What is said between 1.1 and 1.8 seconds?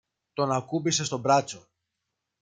μπράτσο